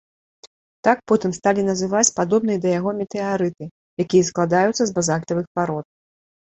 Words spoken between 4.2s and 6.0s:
складаюцца з базальтавых парод.